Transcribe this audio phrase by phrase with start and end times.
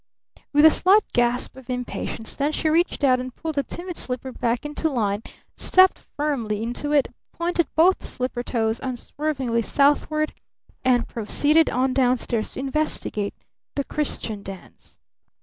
[0.51, 4.31] With a slight gasp of impatience, then, she reached out and pulled the timid slipper
[4.31, 5.21] back into line,
[5.55, 10.33] stepped firmly into it, pointed both slipper toes unswervingly southward,
[10.83, 13.35] and proceeded on down stairs to investigate
[13.75, 14.97] the "Christian Dance."